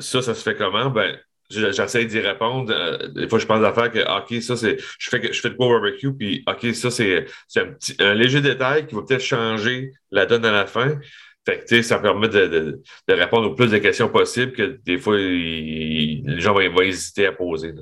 Ça, 0.00 0.20
ça 0.22 0.34
se 0.34 0.42
fait 0.42 0.56
comment? 0.56 0.90
Ben, 0.90 1.16
j'essaie 1.50 2.04
d'y 2.04 2.20
répondre. 2.20 2.72
Euh, 2.72 3.08
des 3.08 3.28
fois, 3.28 3.38
je 3.38 3.46
pense 3.46 3.64
à 3.64 3.72
faire 3.72 3.90
que, 3.90 4.00
OK, 4.00 4.42
ça, 4.42 4.56
c'est, 4.56 4.76
je 4.98 5.10
fais, 5.10 5.32
je 5.32 5.40
fais 5.40 5.50
de 5.50 5.54
quoi 5.54 5.68
barbecue, 5.68 6.12
puis, 6.12 6.44
OK, 6.46 6.74
ça, 6.74 6.90
c'est, 6.90 7.26
un, 7.56 7.66
petit, 7.66 7.96
un 8.00 8.14
léger 8.14 8.40
détail 8.40 8.86
qui 8.86 8.94
va 8.94 9.02
peut-être 9.02 9.22
changer 9.22 9.92
la 10.10 10.26
donne 10.26 10.44
à 10.44 10.52
la 10.52 10.66
fin. 10.66 10.98
Fait 11.44 11.64
que, 11.64 11.82
ça 11.82 12.00
permet 12.00 12.28
de, 12.28 12.46
de, 12.46 12.82
de, 13.08 13.14
répondre 13.14 13.48
au 13.50 13.54
plus 13.54 13.70
de 13.70 13.78
questions 13.78 14.08
possibles 14.08 14.52
que 14.52 14.80
des 14.84 14.98
fois, 14.98 15.16
les 15.16 16.40
gens 16.40 16.54
vont, 16.54 16.80
hésiter 16.80 17.26
à 17.26 17.32
poser. 17.32 17.72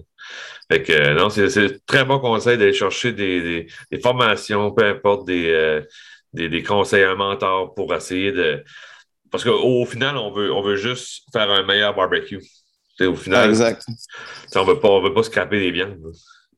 Fait 0.71 0.83
que, 0.83 0.93
euh, 0.93 1.15
non, 1.15 1.31
c'est, 1.31 1.57
un 1.59 1.69
très 1.87 2.05
bon 2.05 2.19
conseil 2.19 2.59
d'aller 2.59 2.75
chercher 2.75 3.13
des, 3.13 3.67
des, 3.91 4.01
formations, 4.01 4.71
peu 4.73 4.85
importe, 4.85 5.27
des, 5.27 5.49
euh, 5.51 5.81
des, 6.35 6.51
des 6.51 6.63
conseils, 6.63 7.05
un 7.05 7.15
mentor 7.15 7.75
pour 7.75 7.95
essayer 7.95 8.33
de. 8.33 8.63
Parce 9.31 9.45
qu'au 9.45 9.85
final, 9.87 10.19
on 10.19 10.31
veut, 10.31 10.53
on 10.53 10.63
veut 10.63 10.77
juste 10.77 11.25
faire 11.33 11.51
un 11.51 11.63
meilleur 11.65 11.95
barbecue 11.95 12.41
au 13.01 13.15
final, 13.15 13.49
exact. 13.51 13.85
on 14.55 14.65
ne 14.65 15.09
veut 15.09 15.15
pas 15.15 15.23
scraper 15.23 15.61
des 15.61 15.71
viandes. 15.71 15.99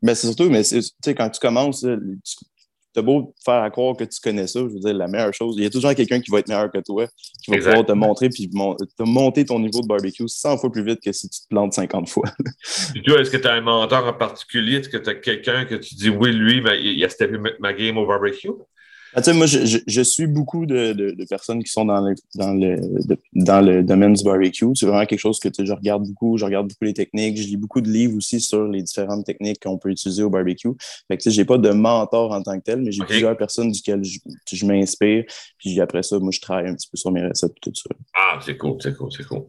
Mais 0.03 0.15
c'est 0.15 0.27
surtout, 0.27 0.51
mais 0.51 0.63
quand 1.15 1.31
tu 1.31 1.41
commences, 1.41 1.81
tu 2.97 3.01
as 3.01 3.03
beau 3.03 3.35
faire 3.45 3.63
à 3.63 3.71
croire 3.71 3.97
que 3.97 4.05
tu 4.05 4.21
connais 4.23 4.47
ça, 4.47 4.61
je 4.61 4.67
veux 4.67 4.81
dire, 4.81 4.95
la 4.95 5.09
meilleure 5.09 5.35
chose, 5.35 5.57
il 5.59 5.65
y 5.65 5.67
a 5.67 5.71
toujours 5.71 5.95
quelqu'un 5.95 6.21
qui 6.21 6.31
va 6.31 6.39
être 6.39 6.49
meilleur 6.49 6.71
que 6.71 6.79
toi, 6.79 7.07
qui 7.43 7.51
va 7.51 7.57
pouvoir 7.59 7.87
te 7.87 7.93
montrer 7.93 8.29
puis 8.29 8.49
te 8.49 9.03
monter 9.03 9.45
ton 9.45 9.59
niveau 9.59 9.81
de 9.81 9.87
barbecue 9.87 10.27
100 10.27 10.59
fois 10.59 10.71
plus 10.71 10.85
vite 10.85 11.01
que 11.03 11.13
si 11.13 11.29
tu 11.29 11.41
te 11.41 11.47
plantes 11.49 11.75
50 11.75 12.09
fois. 12.09 12.25
Et 12.95 13.03
toi, 13.03 13.21
est-ce 13.21 13.31
que 13.31 13.37
tu 13.37 13.47
as 13.47 13.53
un 13.53 13.61
mentor 13.61 14.07
en 14.07 14.15
particulier? 14.15 14.79
Est-ce 14.79 14.89
que 14.89 14.97
tu 14.97 15.11
as 15.11 15.15
quelqu'un 15.15 15.65
que 15.65 15.75
tu 15.75 15.95
dis, 15.95 16.09
oui, 16.09 16.33
lui, 16.33 16.61
ben, 16.61 16.75
il 16.75 17.03
a 17.05 17.09
steppé 17.09 17.39
ma 17.61 17.73
game 17.73 17.99
au 17.99 18.07
barbecue? 18.07 18.49
Ah, 19.17 19.33
moi, 19.33 19.47
je, 19.47 19.79
je, 19.87 20.01
suis 20.03 20.27
beaucoup 20.27 20.67
de, 20.67 20.93
de, 20.93 21.25
personnes 21.25 21.65
qui 21.65 21.73
sont 21.73 21.87
dans 21.87 22.03
le, 22.03 22.15
dans 22.35 22.53
le, 22.53 22.77
dans 23.33 23.63
le 23.63 23.83
domaine 23.83 24.13
du 24.13 24.23
barbecue. 24.23 24.67
C'est 24.75 24.85
vraiment 24.85 25.07
quelque 25.07 25.21
chose 25.21 25.41
que 25.41 25.49
je 25.59 25.73
regarde 25.73 26.07
beaucoup. 26.07 26.37
Je 26.37 26.45
regarde 26.45 26.69
beaucoup 26.69 26.85
les 26.85 26.93
techniques. 26.93 27.39
Je 27.39 27.45
lis 27.45 27.57
beaucoup 27.57 27.81
de 27.81 27.89
livres 27.89 28.15
aussi 28.19 28.41
sur 28.41 28.69
les 28.69 28.83
différentes 28.83 29.25
techniques 29.25 29.63
qu'on 29.63 29.79
peut 29.79 29.89
utiliser 29.89 30.23
au 30.23 30.29
barbecue. 30.29 30.69
Fait 31.09 31.17
que, 31.17 31.31
j'ai 31.31 31.47
pas 31.47 31.57
de 31.57 31.71
mentor 31.71 32.33
en 32.33 32.43
tant 32.43 32.59
que 32.59 32.65
tel, 32.65 32.83
mais 32.83 32.93
j'ai 32.93 33.05
plusieurs 33.05 33.37
personnes 33.39 33.73
duquel 33.73 34.05
je, 34.05 34.19
je 34.53 34.67
m'inspire. 34.67 35.25
Puis 35.57 35.81
après 35.81 36.03
ça, 36.03 36.19
moi, 36.19 36.31
je 36.31 36.41
travaille 36.41 36.69
un 36.69 36.75
petit 36.75 36.89
peu 36.91 36.99
sur 36.99 37.11
mes 37.11 37.27
recettes 37.27 37.53
et 37.57 37.61
tout 37.61 37.75
ça. 37.75 37.89
Ah, 38.15 38.39
c'est 38.45 38.59
cool, 38.59 38.77
c'est 38.83 38.95
cool, 38.95 39.09
c'est 39.17 39.25
cool. 39.25 39.45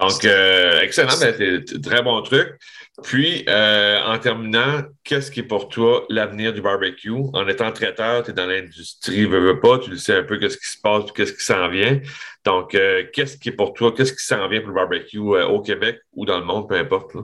Donc, 0.00 0.24
euh, 0.24 0.80
excellent, 0.82 1.18
ben, 1.20 1.64
très 1.82 2.02
bon 2.02 2.22
truc. 2.22 2.60
Puis, 3.02 3.44
euh, 3.48 4.00
en 4.04 4.18
terminant, 4.20 4.82
qu'est-ce 5.02 5.30
qui 5.30 5.40
est 5.40 5.44
pour 5.44 5.68
toi 5.68 6.06
l'avenir 6.08 6.52
du 6.52 6.62
barbecue? 6.62 7.10
En 7.32 7.48
étant 7.48 7.72
traiteur, 7.72 8.22
tu 8.22 8.30
es 8.30 8.34
dans 8.34 8.46
l'industrie, 8.46 9.26
veux, 9.26 9.40
veux 9.40 9.58
pas, 9.58 9.78
tu 9.78 9.96
sais 9.98 10.14
un 10.18 10.22
peu 10.22 10.38
qu'est-ce 10.38 10.56
qui 10.56 10.68
se 10.68 10.80
passe, 10.80 11.10
qu'est-ce 11.10 11.32
qui 11.32 11.44
s'en 11.44 11.68
vient. 11.68 12.00
Donc, 12.44 12.74
euh, 12.76 13.04
qu'est-ce 13.12 13.36
qui 13.36 13.48
est 13.48 13.52
pour 13.52 13.72
toi, 13.72 13.92
qu'est-ce 13.92 14.12
qui 14.12 14.24
s'en 14.24 14.46
vient 14.48 14.60
pour 14.60 14.68
le 14.68 14.74
barbecue 14.74 15.18
euh, 15.18 15.46
au 15.46 15.60
Québec 15.60 15.98
ou 16.12 16.24
dans 16.24 16.38
le 16.38 16.44
monde, 16.44 16.68
peu 16.68 16.76
importe? 16.76 17.16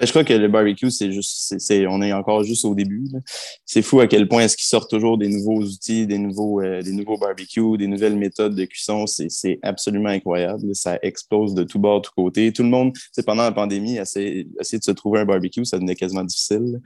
Je 0.00 0.10
crois 0.10 0.24
que 0.24 0.32
le 0.32 0.48
barbecue, 0.48 0.90
c'est 0.90 1.10
juste, 1.10 1.54
on 1.88 2.02
est 2.02 2.12
encore 2.12 2.44
juste 2.44 2.64
au 2.64 2.74
début. 2.74 3.04
C'est 3.64 3.82
fou 3.82 4.00
à 4.00 4.06
quel 4.06 4.28
point 4.28 4.42
est-ce 4.42 4.56
qu'ils 4.56 4.66
sortent 4.66 4.90
toujours 4.90 5.18
des 5.18 5.28
nouveaux 5.28 5.60
outils, 5.62 6.06
des 6.06 6.18
nouveaux, 6.18 6.60
euh, 6.60 6.82
des 6.82 6.92
nouveaux 6.92 7.18
barbecues, 7.18 7.76
des 7.76 7.86
nouvelles 7.86 8.16
méthodes 8.16 8.54
de 8.54 8.64
cuisson. 8.64 9.06
C'est, 9.06 9.58
absolument 9.62 10.10
incroyable. 10.10 10.74
Ça 10.74 10.98
explose 11.02 11.54
de 11.54 11.64
tout 11.64 11.78
bord, 11.78 12.00
de 12.00 12.06
tout 12.06 12.12
côté. 12.16 12.52
Tout 12.52 12.62
le 12.62 12.68
monde, 12.68 12.92
c'est 13.12 13.24
pendant 13.24 13.42
la 13.42 13.52
pandémie, 13.52 13.96
essayer, 13.96 14.46
essayer 14.60 14.78
de 14.78 14.84
se 14.84 14.92
trouver 14.92 15.20
un 15.20 15.24
barbecue, 15.24 15.64
ça 15.64 15.76
devenait 15.78 15.96
quasiment 15.96 16.24
difficile 16.24 16.80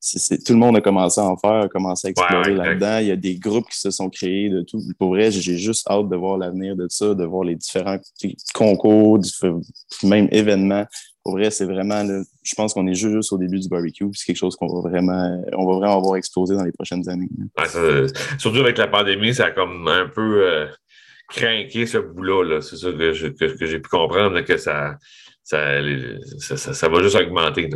tout 0.00 0.52
le 0.52 0.58
monde 0.58 0.76
a 0.76 0.80
commencé 0.80 1.20
à 1.20 1.24
en 1.24 1.36
faire, 1.36 1.62
a 1.62 1.68
commencé 1.68 2.08
à 2.08 2.10
explorer 2.10 2.54
là-dedans. 2.54 2.98
Il 2.98 3.08
y 3.08 3.10
a 3.10 3.16
des 3.16 3.36
groupes 3.36 3.68
qui 3.68 3.78
se 3.78 3.90
sont 3.90 4.08
créés 4.08 4.48
de 4.48 4.62
tout. 4.62 4.80
Pour 4.98 5.08
vrai, 5.08 5.30
j'ai 5.30 5.56
juste 5.56 5.88
hâte 5.90 6.08
de 6.08 6.16
voir 6.16 6.38
l'avenir 6.38 6.76
de 6.76 6.86
ça, 6.88 7.14
de 7.14 7.24
voir 7.24 7.44
les 7.44 7.56
différents 7.56 7.98
concours, 8.54 9.20
même 10.04 10.28
événements. 10.30 10.86
Pour 11.28 11.36
vrai, 11.36 11.50
c'est 11.50 11.66
vraiment, 11.66 12.02
je 12.42 12.54
pense 12.54 12.72
qu'on 12.72 12.86
est 12.86 12.94
juste 12.94 13.34
au 13.34 13.36
début 13.36 13.60
du 13.60 13.68
barbecue. 13.68 14.06
C'est 14.14 14.24
quelque 14.24 14.38
chose 14.38 14.56
qu'on 14.56 14.80
va 14.80 14.88
vraiment, 14.88 15.44
on 15.52 15.66
va 15.66 15.76
vraiment 15.76 16.00
voir 16.00 16.16
exploser 16.16 16.56
dans 16.56 16.64
les 16.64 16.72
prochaines 16.72 17.06
années. 17.06 17.28
surtout 18.38 18.60
avec 18.60 18.78
la 18.78 18.88
pandémie, 18.88 19.34
ça 19.34 19.44
a 19.44 19.50
comme 19.50 19.86
un 19.88 20.08
peu 20.08 20.42
euh, 20.42 20.66
craqué 21.28 21.84
ce 21.84 21.98
bout-là. 21.98 22.62
C'est 22.62 22.76
ça 22.76 22.90
que, 22.90 23.12
j'ai 23.12 23.78
pu 23.78 23.88
comprendre, 23.90 24.40
que 24.40 24.56
ça, 24.56 24.96
ça, 25.44 25.82
ça, 26.56 26.88
va 26.88 27.02
juste 27.02 27.16
augmenter. 27.16 27.68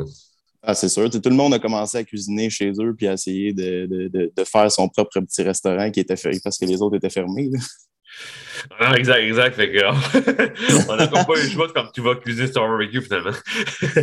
Ah, 0.62 0.74
c'est 0.74 0.88
sûr. 0.88 1.10
tout 1.10 1.20
le 1.22 1.36
monde 1.36 1.52
a 1.52 1.58
commencé 1.58 1.98
à 1.98 2.04
cuisiner 2.04 2.48
chez 2.48 2.72
eux 2.80 2.94
puis 2.96 3.06
à 3.06 3.12
essayer 3.12 3.52
de, 3.52 3.84
de, 3.84 4.32
de, 4.34 4.44
faire 4.44 4.72
son 4.72 4.88
propre 4.88 5.20
petit 5.20 5.42
restaurant 5.42 5.90
qui 5.90 6.00
était 6.00 6.16
fermé 6.16 6.38
parce 6.42 6.56
que 6.56 6.64
les 6.64 6.80
autres 6.80 6.96
étaient 6.96 7.10
fermés. 7.10 7.50
Ah, 8.78 8.94
exact, 8.96 9.20
exact. 9.20 9.56
Fait 9.56 9.70
que, 9.70 9.80
on 10.90 10.96
n'a 10.96 11.06
pas 11.08 11.22
eu 11.36 11.44
le 11.44 11.50
choix 11.50 11.68
comme 11.72 11.90
tu 11.92 12.00
vas 12.00 12.14
cuisiner 12.16 12.50
sur 12.50 12.66
barbecue 12.66 13.00
finalement. 13.00 13.32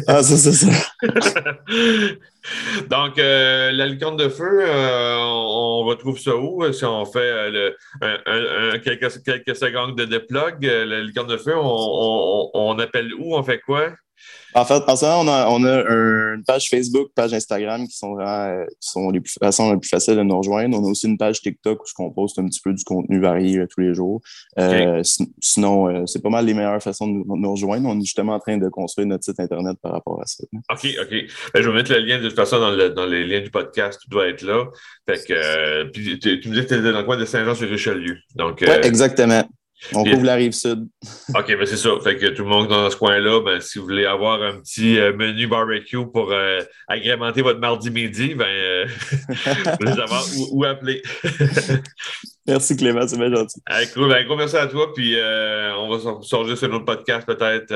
ah, 0.08 0.24
ça, 0.24 0.38
c'est 0.38 0.52
ça. 0.52 0.68
Donc, 2.90 3.20
euh, 3.20 3.72
la 3.72 3.86
licorne 3.86 4.18
de 4.18 4.30
feu, 4.30 4.62
euh, 4.64 5.16
on, 5.18 5.84
retrouve 5.84 6.20
ça 6.20 6.36
où? 6.36 6.72
Si 6.72 6.86
on 6.86 7.06
fait 7.06 7.20
euh, 7.20 7.74
le, 8.02 8.78
quelques, 8.80 9.24
quelques, 9.24 9.56
secondes 9.56 9.98
de, 9.98 10.06
de 10.06 10.18
plug, 10.18 10.64
la 10.64 11.02
licorne 11.02 11.28
de 11.28 11.38
feu, 11.38 11.56
on, 11.56 11.62
on, 11.64 12.50
on 12.54 12.80
appelle 12.80 13.14
où? 13.14 13.36
On 13.36 13.44
fait 13.44 13.60
quoi? 13.60 13.92
En 14.56 14.66
fait, 14.66 14.82
en 14.88 14.96
ce 14.96 15.06
moment, 15.06 15.22
on 15.22 15.28
a, 15.28 15.48
on 15.50 15.64
a 15.64 16.34
une 16.36 16.44
page 16.44 16.70
Facebook, 16.70 17.12
page 17.16 17.34
Instagram 17.34 17.88
qui 17.88 17.96
sont, 17.96 18.20
euh, 18.20 18.66
qui 18.82 18.90
sont 18.90 19.12
les 19.12 19.20
plus, 19.20 19.38
façons 19.40 19.72
les 19.72 19.78
plus 19.78 19.90
faciles 19.90 20.16
de 20.16 20.24
nous 20.24 20.38
rejoindre. 20.38 20.80
On 20.80 20.86
a 20.86 20.90
aussi 20.90 21.08
une 21.08 21.18
page 21.18 21.42
TikTok 21.42 21.82
où 21.82 22.04
on 22.04 22.10
poste 22.12 22.40
un 22.40 22.46
petit 22.46 22.62
peu 22.62 22.74
du 22.74 22.84
contenu 22.84 23.20
varié 23.20 23.64
tous 23.70 23.82
les 23.82 23.94
jours. 23.94 24.22
Euh, 24.58 25.02
sinon, 25.40 25.88
euh, 25.88 26.06
c'est 26.08 26.22
pas 26.22 26.30
mal 26.30 26.46
les 26.46 26.56
meilleures 26.56 26.82
façons 26.82 27.08
de 27.08 27.24
nous, 27.28 27.52
rejoindre. 27.52 27.88
On 27.90 27.98
est 27.98 28.06
justement 28.06 28.34
en 28.34 28.40
train 28.40 28.58
de 28.58 28.68
construire 28.70 29.08
notre 29.08 29.24
site 29.24 29.40
Internet 29.40 29.78
par 29.82 29.92
rapport 29.92 30.20
à 30.22 30.26
ça. 30.26 30.44
OK, 30.72 30.88
OK. 31.00 31.12
Ben, 31.54 31.62
je 31.62 31.70
vais 31.70 31.76
mettre 31.76 31.92
le 31.92 32.00
lien 32.00 32.20
de 32.20 32.28
toute 32.28 32.36
façon 32.36 32.60
dans, 32.60 32.72
le, 32.72 32.90
dans 32.90 33.06
les 33.06 33.26
liens 33.26 33.42
du 33.42 33.52
podcast. 33.52 34.02
Tout 34.02 34.10
doit 34.10 34.28
être 34.28 34.42
là. 34.42 34.66
Fait 35.08 35.24
que, 35.24 35.84
puis, 35.92 36.18
tu, 36.20 36.50
me 36.50 36.56
dis 36.56 36.62
que 36.62 36.68
tu 36.68 36.74
es 36.74 36.82
dans 36.82 36.98
le 36.98 37.04
coin 37.04 37.18
de 37.18 37.26
Saint-Jean-sur-Richelieu. 37.26 38.18
Oui, 38.38 38.68
exactement. 38.84 39.44
On 39.94 40.04
couvre 40.04 40.26
la 40.26 40.36
rive 40.36 40.52
sud. 40.52 40.88
OK, 41.34 41.48
ben 41.48 41.66
c'est 41.66 41.78
ça. 41.78 41.90
Fait 42.04 42.18
que 42.18 42.28
tout 42.28 42.44
le 42.44 42.50
monde 42.50 42.68
dans 42.68 42.90
ce 42.90 42.98
coin-là, 42.98 43.42
ben, 43.42 43.62
si 43.62 43.80
vous 43.80 43.86
voulez 43.86 44.06
avoir 44.06 44.42
un 44.42 44.60
petit 44.60 45.00
euh, 45.00 45.14
menu 45.14 45.48
barbecue 45.48 46.06
pour 46.12 46.32
euh, 46.32 46.60
agrémenter 46.88 47.42
votre 47.42 47.60
mardi 47.60 47.90
midi, 47.90 48.36
ben, 48.36 48.46
euh, 48.46 48.86
vous 49.10 49.88
allez 49.88 49.96
savoir 49.96 50.24
où, 50.52 50.66
appeler. 50.66 51.02
merci 52.48 52.76
Clément, 52.76 53.08
c'est 53.08 53.18
bien 53.18 53.34
gentil. 53.34 53.62
cool, 53.94 54.10
ben, 54.10 54.26
gros 54.26 54.36
merci 54.36 54.58
à 54.58 54.68
toi, 54.68 54.94
puis 54.94 55.16
on 55.16 55.90
va 55.90 56.22
sortir 56.24 56.58
sur 56.58 56.70
notre 56.70 56.86
podcast 56.86 57.26
peut-être, 57.26 57.74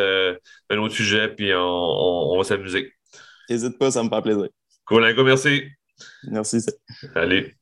un 0.70 0.78
autre 0.78 0.96
sujet, 0.96 1.30
puis 1.30 1.52
on, 1.56 2.38
va 2.38 2.44
s'amuser. 2.44 2.92
N'hésite 3.50 3.78
pas, 3.80 3.92
ça 3.92 4.04
me 4.04 4.10
fait 4.10 4.22
plaisir. 4.22 4.50
Cool, 4.86 5.06
un 5.06 5.14
gros 5.14 5.24
merci. 5.24 5.64
Merci. 6.24 6.58
Allez. 7.16 7.56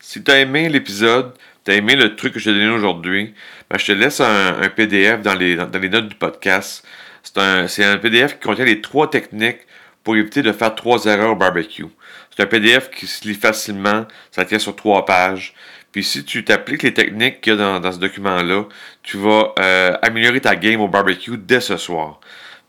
Si 0.00 0.24
tu 0.24 0.30
as 0.30 0.40
aimé 0.40 0.68
l'épisode, 0.68 1.34
t'as 1.68 1.74
aimé 1.74 1.96
le 1.96 2.16
truc 2.16 2.32
que 2.32 2.38
je 2.38 2.46
t'ai 2.46 2.54
donné 2.58 2.70
aujourd'hui, 2.70 3.34
ben, 3.68 3.78
je 3.78 3.84
te 3.84 3.92
laisse 3.92 4.20
un, 4.20 4.54
PDF 4.74 5.20
dans 5.20 5.34
les, 5.34 5.54
dans 5.54 5.78
les, 5.78 5.90
notes 5.90 6.08
du 6.08 6.14
podcast. 6.14 6.82
C'est 7.22 7.36
un, 7.36 7.66
un, 7.66 7.98
PDF 7.98 8.38
qui 8.38 8.46
contient 8.48 8.64
les 8.64 8.80
trois 8.80 9.10
techniques 9.10 9.58
pour 10.02 10.16
éviter 10.16 10.40
de 10.40 10.50
faire 10.52 10.74
trois 10.74 11.04
erreurs 11.04 11.32
au 11.32 11.36
barbecue. 11.36 11.84
C'est 12.34 12.42
un 12.42 12.46
PDF 12.46 12.88
qui 12.88 13.06
se 13.06 13.28
lit 13.28 13.34
facilement, 13.34 14.06
ça 14.30 14.46
tient 14.46 14.58
sur 14.58 14.76
trois 14.76 15.04
pages. 15.04 15.52
Puis 15.92 16.04
si 16.04 16.24
tu 16.24 16.42
t'appliques 16.42 16.84
les 16.84 16.94
techniques 16.94 17.42
qu'il 17.42 17.52
y 17.52 17.56
a 17.56 17.58
dans, 17.58 17.80
dans 17.80 17.92
ce 17.92 17.98
document-là, 17.98 18.64
tu 19.02 19.18
vas 19.18 19.52
euh, 19.58 19.94
améliorer 20.00 20.40
ta 20.40 20.56
game 20.56 20.80
au 20.80 20.88
barbecue 20.88 21.36
dès 21.36 21.60
ce 21.60 21.76
soir. 21.76 22.18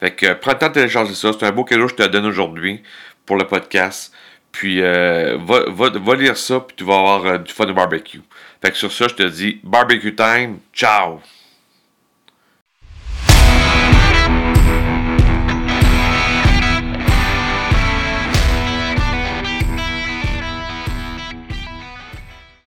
Fait 0.02 0.12
que 0.12 0.34
prends 0.34 0.52
le 0.52 0.58
temps 0.58 0.68
de 0.68 0.74
télécharger 0.74 1.14
ça. 1.14 1.32
C'est 1.32 1.46
un 1.46 1.52
beau 1.54 1.64
cadeau 1.64 1.86
que 1.86 1.92
je 1.92 1.96
te 1.96 2.08
donne 2.10 2.26
aujourd'hui 2.26 2.84
pour 3.26 3.38
le 3.38 3.48
podcast. 3.48 4.14
Puis 4.52 4.82
euh, 4.82 5.38
va, 5.42 5.70
va, 5.70 5.90
va, 5.90 6.16
lire 6.16 6.38
ça, 6.38 6.60
puis 6.60 6.76
tu 6.76 6.84
vas 6.84 6.98
avoir 6.98 7.26
euh, 7.26 7.38
du 7.38 7.54
fun 7.54 7.70
au 7.70 7.74
barbecue. 7.74 8.22
Fait 8.62 8.72
que 8.72 8.78
sur 8.78 8.92
ça, 8.92 9.08
je 9.08 9.16
te 9.16 9.24
dis 9.24 9.60
barbecue 9.64 10.16
time, 10.16 10.60
ciao! 10.74 11.22